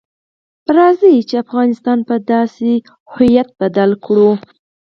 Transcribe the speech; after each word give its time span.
راځئ 0.77 1.15
چې 1.29 1.35
افغانستان 1.43 1.99
په 2.09 2.15
داسې 2.31 2.71
هویت 3.13 3.49
بدل 3.59 3.91
کړو. 4.05 4.31